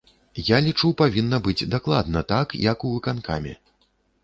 [0.45, 3.57] Я лічу павінна быць дакладна так, як у выканкаме.